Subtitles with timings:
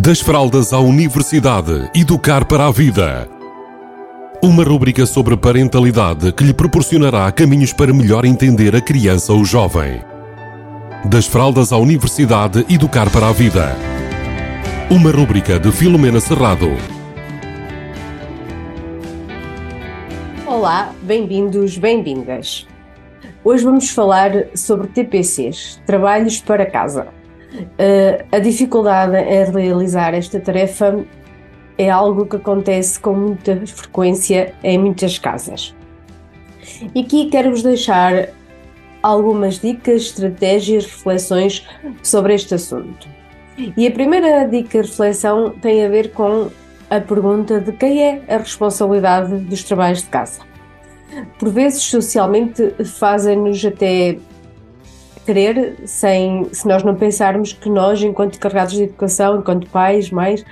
[0.00, 3.28] Das fraldas à universidade, educar para a vida.
[4.40, 10.00] Uma rúbrica sobre parentalidade que lhe proporcionará caminhos para melhor entender a criança ou jovem.
[11.04, 13.74] Das fraldas à universidade, educar para a vida.
[14.88, 16.68] Uma rúbrica de Filomena Serrado.
[20.46, 22.68] Olá, bem-vindos, bem-vindas.
[23.42, 27.17] Hoje vamos falar sobre TPCs, trabalhos para casa.
[27.50, 31.04] Uh, a dificuldade em realizar esta tarefa
[31.78, 35.74] é algo que acontece com muita frequência em muitas casas.
[36.94, 38.28] E aqui quero-vos deixar
[39.02, 41.66] algumas dicas, estratégias, reflexões
[42.02, 43.08] sobre este assunto.
[43.76, 46.50] E a primeira dica, reflexão, tem a ver com
[46.90, 50.40] a pergunta de quem é a responsabilidade dos trabalhos de casa.
[51.38, 54.18] Por vezes, socialmente, fazem-nos até
[55.28, 60.42] querer sem, se nós não pensarmos que nós, enquanto carregados de educação, enquanto pais, mães,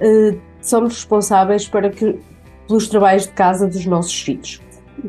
[0.00, 2.18] eh, somos responsáveis para que,
[2.66, 4.60] pelos trabalhos de casa dos nossos filhos.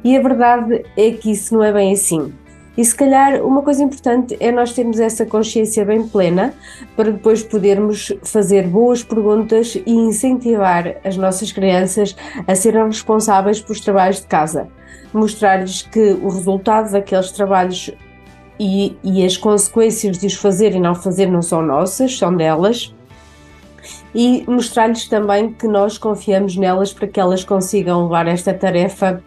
[0.04, 2.32] E a verdade é que isso não é bem assim.
[2.78, 6.54] E se calhar uma coisa importante é nós termos essa consciência bem plena
[6.96, 13.80] para depois podermos fazer boas perguntas e incentivar as nossas crianças a serem responsáveis pelos
[13.80, 14.68] trabalhos de casa.
[15.12, 17.90] Mostrar-lhes que o resultado daqueles trabalhos
[18.60, 22.94] e, e as consequências de os fazer e não fazer não são nossas, são delas.
[24.14, 29.22] E mostrar-lhes também que nós confiamos nelas para que elas consigam levar esta tarefa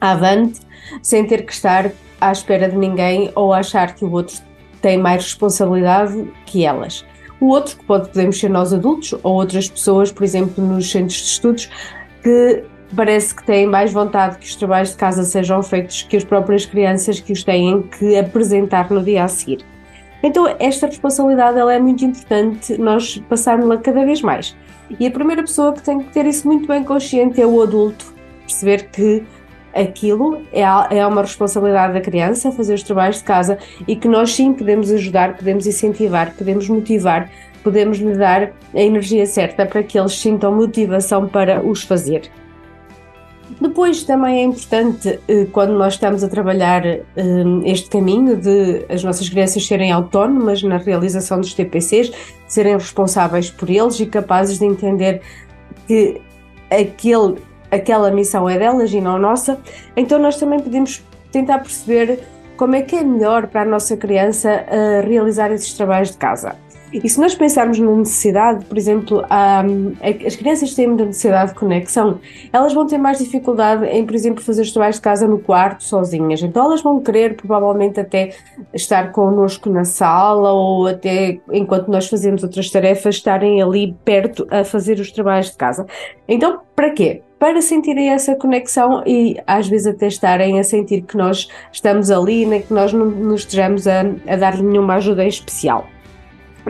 [0.00, 0.60] avante
[1.02, 4.36] sem ter que estar à espera de ninguém ou achar que o outro
[4.80, 7.04] tem mais responsabilidade que elas.
[7.40, 11.18] O outro, que pode, podemos ser nós adultos ou outras pessoas, por exemplo, nos centros
[11.18, 11.70] de estudos,
[12.22, 16.24] que parece que têm mais vontade que os trabalhos de casa sejam feitos que as
[16.24, 19.64] próprias crianças que os têm que apresentar no dia a seguir.
[20.22, 24.56] Então, esta responsabilidade ela é muito importante nós passarmos-la cada vez mais.
[24.98, 28.14] E a primeira pessoa que tem que ter isso muito bem consciente é o adulto,
[28.46, 29.22] perceber que
[29.74, 30.62] aquilo é,
[30.96, 34.90] é uma responsabilidade da criança fazer os trabalhos de casa e que nós sim podemos
[34.92, 37.30] ajudar, podemos incentivar, podemos motivar,
[37.62, 42.30] podemos lhe dar a energia certa para que eles sintam motivação para os fazer.
[43.60, 47.02] Depois também é importante, eh, quando nós estamos a trabalhar eh,
[47.64, 52.10] este caminho de as nossas crianças serem autónomas na realização dos TPCs,
[52.48, 55.22] serem responsáveis por eles e capazes de entender
[55.86, 56.20] que
[56.70, 57.36] aquele,
[57.70, 59.58] aquela missão é delas e não nossa,
[59.96, 62.20] então nós também podemos tentar perceber
[62.56, 66.63] como é que é melhor para a nossa criança eh, realizar esses trabalhos de casa.
[67.02, 69.92] E se nós pensarmos na necessidade, por exemplo, um,
[70.24, 72.20] as crianças têm muita necessidade de conexão,
[72.52, 75.82] elas vão ter mais dificuldade em, por exemplo, fazer os trabalhos de casa no quarto
[75.82, 76.40] sozinhas.
[76.42, 78.30] Então elas vão querer provavelmente até
[78.72, 84.62] estar connosco na sala ou até enquanto nós fazemos outras tarefas, estarem ali perto a
[84.62, 85.86] fazer os trabalhos de casa.
[86.28, 87.22] Então, para quê?
[87.36, 92.46] para sentirem essa conexão e às vezes até estarem a sentir que nós estamos ali,
[92.46, 95.86] nem que nós não nos estejamos a, a dar nenhuma ajuda especial.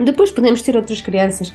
[0.03, 1.53] Depois podemos ter outras crianças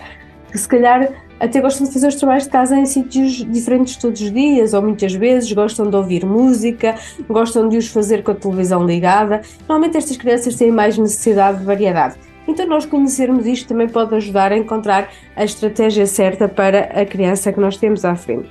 [0.50, 4.20] que se calhar até gostam de fazer os trabalhos de casa em sítios diferentes todos
[4.20, 6.96] os dias, ou muitas vezes gostam de ouvir música,
[7.28, 9.40] gostam de os fazer com a televisão ligada.
[9.60, 12.16] Normalmente estas crianças têm mais necessidade de variedade.
[12.46, 17.52] Então nós conhecermos isto também pode ajudar a encontrar a estratégia certa para a criança
[17.52, 18.48] que nós temos à frente.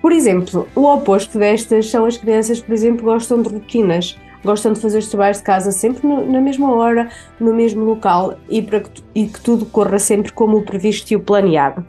[0.00, 4.80] Por exemplo, o oposto destas são as crianças, por exemplo, gostam de rotinas gostam de
[4.80, 7.08] fazer os trabalhos de casa sempre no, na mesma hora,
[7.38, 11.16] no mesmo local e, para que, e que tudo corra sempre como o previsto e
[11.16, 11.84] o planeado.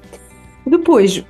[0.66, 1.26] Depois,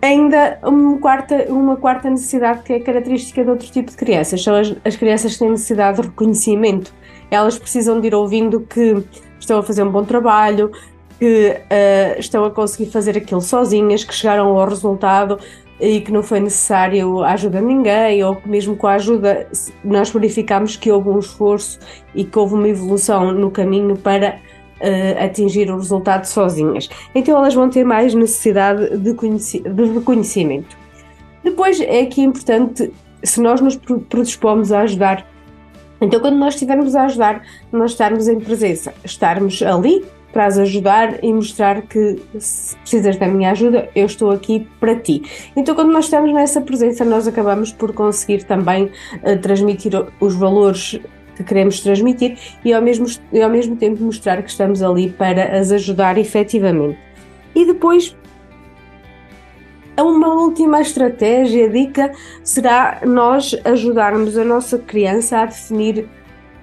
[0.00, 4.54] ainda uma quarta, uma quarta necessidade que é característica de outro tipo de crianças, são
[4.54, 6.92] as, as crianças que têm necessidade de reconhecimento.
[7.30, 9.02] Elas precisam de ir ouvindo que
[9.38, 10.72] estão a fazer um bom trabalho,
[11.18, 15.38] que uh, estão a conseguir fazer aquilo sozinhas, que chegaram ao resultado
[15.80, 19.48] e que não foi necessário a ajuda de ninguém, ou que mesmo com a ajuda
[19.84, 21.78] nós verificamos que houve um esforço
[22.14, 24.38] e que houve uma evolução no caminho para
[24.80, 26.88] uh, atingir o resultado sozinhas.
[27.14, 30.76] Então elas vão ter mais necessidade de, de reconhecimento.
[31.42, 32.92] Depois é que é importante,
[33.22, 33.76] se nós nos
[34.08, 35.26] predispomos a ajudar,
[36.00, 37.42] então quando nós estivermos a ajudar,
[37.72, 43.28] nós estarmos em presença, estarmos ali para as ajudar e mostrar que se precisas da
[43.28, 45.22] minha ajuda, eu estou aqui para ti.
[45.54, 50.98] Então, quando nós estamos nessa presença, nós acabamos por conseguir também uh, transmitir os valores
[51.36, 55.58] que queremos transmitir e ao, mesmo, e ao mesmo tempo mostrar que estamos ali para
[55.58, 56.98] as ajudar efetivamente.
[57.54, 58.16] E depois,
[59.98, 62.12] uma última estratégia, dica,
[62.42, 66.08] será nós ajudarmos a nossa criança a definir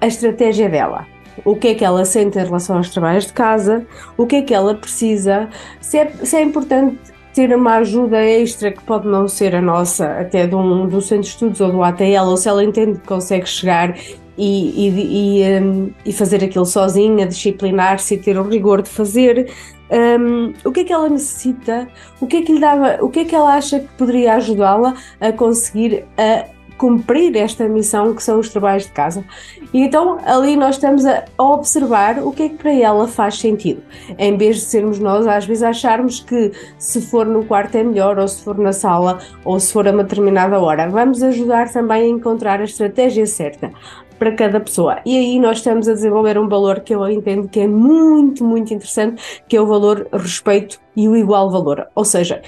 [0.01, 1.18] a estratégia dela.
[1.45, 3.85] O que é que ela sente em relação aos trabalhos de casa,
[4.17, 5.49] o que é que ela precisa,
[5.81, 6.97] se é, se é importante
[7.33, 11.23] ter uma ajuda extra que pode não ser a nossa, até de um, do centro
[11.23, 13.95] de estudos ou do ATL, ou se ela entende que consegue chegar
[14.37, 19.51] e, e, e, um, e fazer aquilo sozinha, disciplinar-se e ter o rigor de fazer.
[19.91, 21.87] Um, o que é que ela necessita?
[22.21, 22.97] O que é que lhe dava?
[23.01, 26.45] O que é que ela acha que poderia ajudá-la a conseguir a
[26.79, 29.23] cumprir esta missão que são os trabalhos de casa.
[29.73, 33.83] E então ali nós estamos a observar o que é que para ela faz sentido.
[34.17, 38.17] Em vez de sermos nós, às vezes, acharmos que se for no quarto é melhor,
[38.17, 40.89] ou se for na sala, ou se for a uma determinada hora.
[40.89, 43.71] Vamos ajudar também a encontrar a estratégia certa
[44.17, 44.99] para cada pessoa.
[45.05, 48.73] E aí nós estamos a desenvolver um valor que eu entendo que é muito, muito
[48.73, 51.87] interessante, que é o valor respeito e o igual valor.
[51.95, 52.41] Ou seja,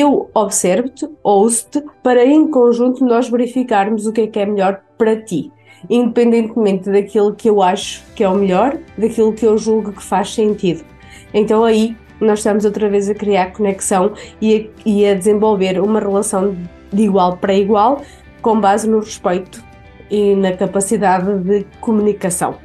[0.00, 5.20] eu observo-te, ouço-te, para em conjunto nós verificarmos o que é que é melhor para
[5.20, 5.50] ti,
[5.90, 10.34] independentemente daquilo que eu acho que é o melhor, daquilo que eu julgo que faz
[10.34, 10.84] sentido.
[11.32, 16.00] Então aí nós estamos outra vez a criar conexão e a, e a desenvolver uma
[16.00, 16.56] relação
[16.92, 18.00] de igual para igual,
[18.40, 19.62] com base no respeito
[20.10, 22.56] e na capacidade de comunicação.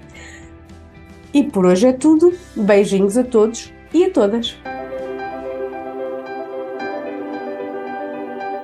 [1.33, 2.33] E por hoje é tudo.
[2.55, 4.57] Beijinhos a todos e a todas.